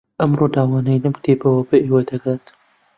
ئەم 0.21 0.31
ڕووداوانەی 0.39 1.01
لەم 1.03 1.13
کتێبەوە 1.17 1.61
بە 1.69 1.77
ئێوە 1.83 2.01
دەگات 2.09 2.45